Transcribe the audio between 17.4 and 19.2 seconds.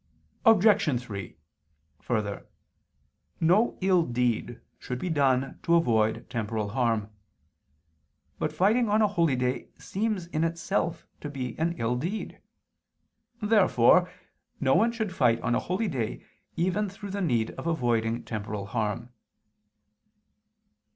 of avoiding temporal harm.